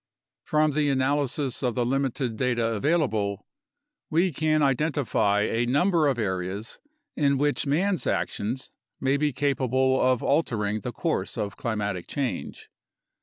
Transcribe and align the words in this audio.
From 0.45 0.71
the 0.71 0.89
analysis 0.89 1.61
of 1.61 1.75
the 1.75 1.85
limited 1.85 2.35
data 2.35 2.65
available, 2.65 3.45
we 4.09 4.31
can 4.33 4.63
identify 4.63 5.41
a 5.41 5.67
number 5.67 6.07
of 6.07 6.17
areas 6.17 6.79
in 7.15 7.37
which 7.37 7.67
man's 7.67 8.07
actions 8.07 8.71
may 8.99 9.15
be 9.15 9.31
capable 9.31 10.01
of 10.01 10.23
altering 10.23 10.79
the 10.79 10.91
course 10.91 11.37
of 11.37 11.55
climatic 11.55 12.07
change. 12.07 12.67